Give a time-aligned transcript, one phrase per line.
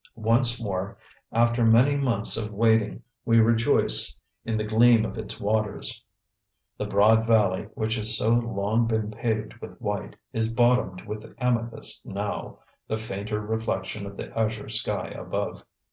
[0.15, 0.97] Once more,
[1.31, 6.03] after many months of waiting we rejoice in the gleam of its waters.
[6.79, 12.07] The broad valley, which has so long been paved with white, is bottomed with amethyst
[12.07, 15.63] now, the fainter reflection of the azure sky above.